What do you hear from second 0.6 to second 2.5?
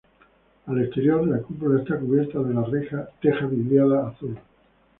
Al exterior, la cúpula está cubierta